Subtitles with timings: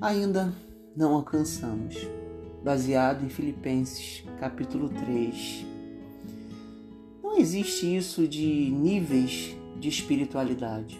[0.00, 0.54] ainda
[0.96, 1.94] não alcançamos,
[2.64, 5.66] baseado em Filipenses capítulo 3.
[7.22, 10.98] Não existe isso de níveis de espiritualidade.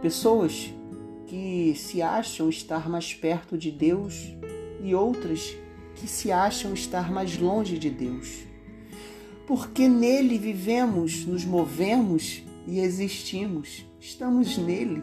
[0.00, 0.72] Pessoas
[1.26, 4.34] que se acham estar mais perto de Deus
[4.82, 5.54] e outras
[5.94, 8.44] que se acham estar mais longe de Deus.
[9.46, 13.84] Porque nele vivemos, nos movemos e existimos.
[14.00, 15.02] Estamos nele.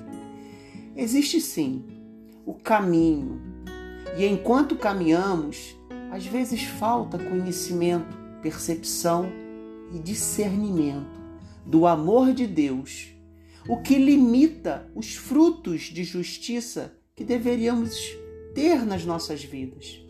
[0.96, 2.01] Existe sim
[2.46, 3.42] o caminho.
[4.18, 5.76] E enquanto caminhamos,
[6.12, 9.32] às vezes falta conhecimento, percepção
[9.94, 11.22] e discernimento
[11.66, 13.14] do amor de Deus,
[13.68, 17.96] o que limita os frutos de justiça que deveríamos
[18.54, 20.02] ter nas nossas vidas.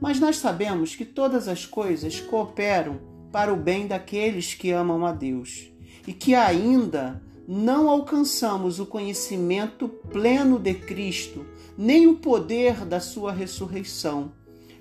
[0.00, 5.12] Mas nós sabemos que todas as coisas cooperam para o bem daqueles que amam a
[5.12, 5.70] Deus
[6.06, 11.44] e que ainda não alcançamos o conhecimento pleno de Cristo,
[11.76, 14.32] nem o poder da sua ressurreição.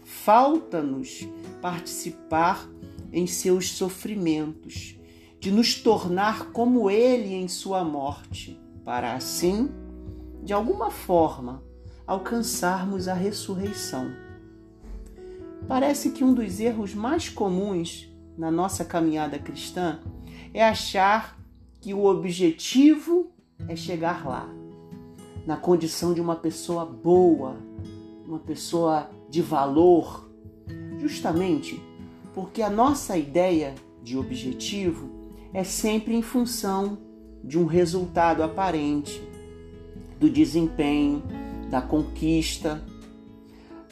[0.04, 1.28] Falta-nos
[1.62, 2.68] participar
[3.12, 4.98] em seus sofrimentos,
[5.40, 9.70] de nos tornar como ele em sua morte, para assim,
[10.42, 11.62] de alguma forma,
[12.08, 14.12] alcançarmos a ressurreição.
[15.68, 20.00] Parece que um dos erros mais comuns na nossa caminhada cristã
[20.54, 21.40] é achar
[21.84, 23.30] que o objetivo
[23.68, 24.48] é chegar lá,
[25.46, 27.58] na condição de uma pessoa boa,
[28.26, 30.30] uma pessoa de valor,
[30.98, 31.84] justamente
[32.34, 35.10] porque a nossa ideia de objetivo
[35.54, 36.98] é sempre em função
[37.44, 39.22] de um resultado aparente,
[40.18, 41.22] do desempenho,
[41.70, 42.82] da conquista.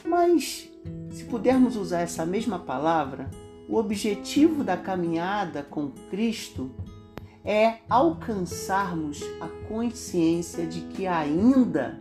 [0.06, 0.70] Mas,
[1.10, 3.30] se pudermos usar essa mesma palavra,
[3.68, 6.72] o objetivo da caminhada com Cristo
[7.44, 12.00] é alcançarmos a consciência de que ainda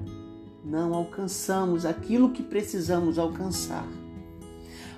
[0.65, 3.87] não alcançamos aquilo que precisamos alcançar.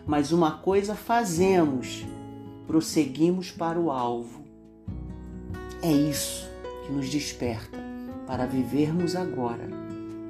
[0.04, 2.04] Mas uma coisa fazemos,
[2.66, 4.42] prosseguimos para o alvo.
[5.80, 6.50] É isso
[6.84, 7.78] que nos desperta
[8.26, 9.68] para vivermos agora,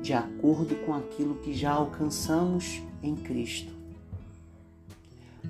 [0.02, 3.72] de acordo com aquilo que já alcançamos em Cristo.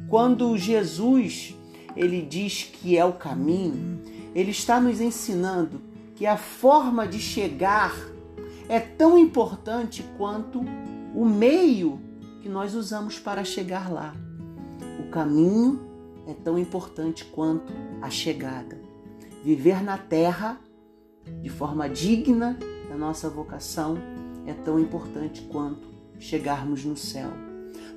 [0.08, 1.56] Quando Jesus
[1.96, 4.00] ele diz que é o caminho,
[4.34, 5.80] ele está nos ensinando
[6.14, 7.94] que a forma de chegar
[8.68, 10.60] é tão importante quanto
[11.14, 12.00] o meio
[12.40, 14.14] que nós usamos para chegar lá.
[14.98, 15.80] O caminho
[16.26, 18.80] é tão importante quanto a chegada.
[19.44, 20.58] Viver na terra
[21.40, 23.96] de forma digna da nossa vocação
[24.46, 25.88] é tão importante quanto
[26.18, 27.30] chegarmos no céu.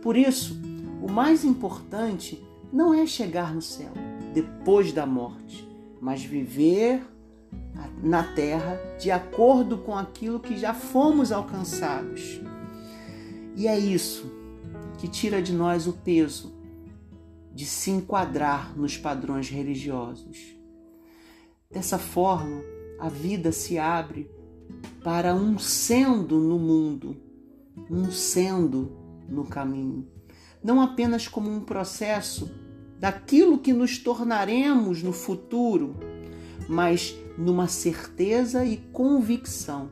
[0.02, 0.60] Por isso,
[1.02, 3.92] o mais importante não é chegar no céu
[4.34, 5.68] depois da morte,
[6.06, 7.04] mas viver
[8.04, 12.40] na terra de acordo com aquilo que já fomos alcançados.
[13.56, 14.32] E é isso
[15.00, 16.54] que tira de nós o peso
[17.52, 20.56] de se enquadrar nos padrões religiosos.
[21.72, 22.62] Dessa forma,
[23.00, 24.30] a vida se abre
[25.04, 27.18] para um sendo no mundo,
[27.90, 28.96] um sendo
[29.28, 30.08] no caminho,
[30.64, 32.48] não apenas como um processo
[33.00, 35.96] daquilo que nos tornaremos no futuro,
[36.68, 39.90] mas numa certeza e convicção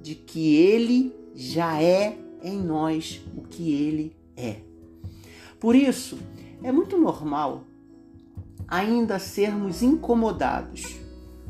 [0.00, 4.56] de que Ele já é em nós o que Ele é.
[5.58, 6.18] Por isso,
[6.62, 7.64] é muito normal
[8.66, 10.96] ainda sermos incomodados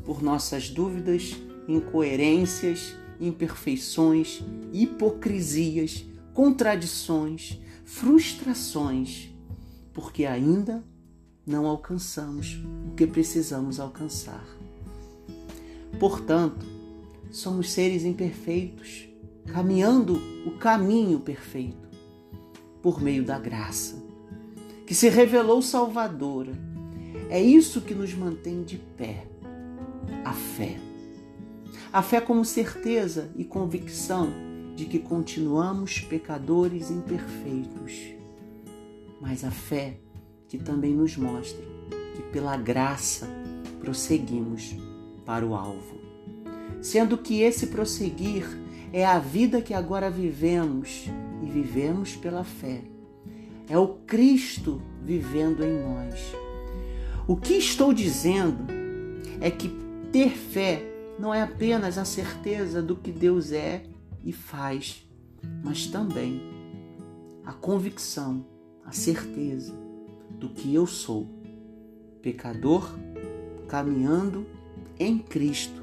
[0.05, 1.37] por nossas dúvidas,
[1.69, 4.43] incoerências, imperfeições,
[4.73, 6.05] hipocrisias,
[6.35, 9.31] contradições, frustrações,
[9.93, 10.85] porque ainda
[11.47, 14.45] não alcançamos o que precisamos alcançar.
[15.99, 16.65] Portanto,
[17.31, 19.09] somos seres imperfeitos,
[19.47, 21.89] caminhando o caminho perfeito
[22.81, 24.03] por meio da graça,
[24.87, 26.53] que se revelou salvadora.
[27.29, 29.27] É isso que nos mantém de pé,
[30.25, 30.79] a fé.
[31.93, 34.33] A fé como certeza e convicção
[34.75, 38.15] de que continuamos pecadores imperfeitos,
[39.21, 39.99] mas a fé
[40.53, 41.65] que também nos mostra
[42.15, 43.27] que pela graça
[43.81, 44.77] prosseguimos
[45.25, 45.99] para o alvo.
[46.83, 48.45] Sendo que esse prosseguir
[48.93, 51.07] é a vida que agora vivemos
[51.43, 52.83] e vivemos pela fé.
[53.67, 56.21] É o Cristo vivendo em nós.
[57.27, 58.67] O que estou dizendo
[59.41, 59.75] é que
[60.13, 60.85] ter fé
[61.19, 63.85] não é apenas a certeza do que Deus é
[64.23, 65.09] e faz,
[65.65, 66.43] mas também
[67.43, 68.45] a convicção,
[68.85, 69.92] a certeza
[70.43, 71.29] do que eu sou,
[72.21, 72.99] pecador
[73.69, 74.45] caminhando
[74.99, 75.81] em Cristo,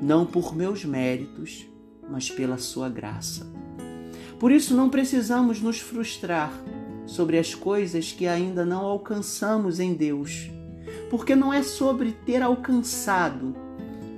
[0.00, 1.66] não por meus méritos,
[2.08, 3.50] mas pela Sua graça.
[4.38, 6.52] Por isso não precisamos nos frustrar
[7.04, 10.48] sobre as coisas que ainda não alcançamos em Deus,
[11.10, 13.56] porque não é sobre ter alcançado,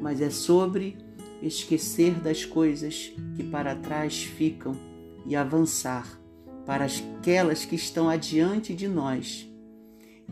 [0.03, 0.99] mas é sobre
[1.43, 4.77] esquecer das coisas que para trás ficam
[5.25, 6.07] e avançar
[6.67, 9.51] para aquelas que estão adiante de nós.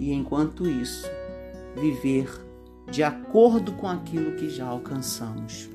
[0.00, 1.06] E enquanto isso,
[1.76, 2.26] viver
[2.90, 5.68] de acordo com aquilo que já alcançamos.